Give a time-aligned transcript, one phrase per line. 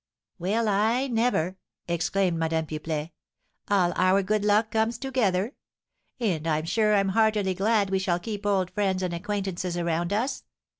[0.39, 1.57] "Well, I never!"
[1.87, 3.11] exclaimed Madame Pipelet,
[3.67, 5.53] "all our good luck comes together;
[6.19, 10.43] and I'm sure I'm heartily glad we shall keep old friends and acquaintances around us.